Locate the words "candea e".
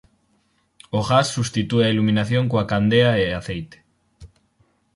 2.71-3.25